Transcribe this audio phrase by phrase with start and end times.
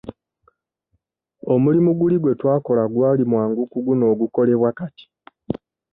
[1.53, 5.05] Omulimu guli gwe twakola gwali mwangu ku guno ogukolebwa kati.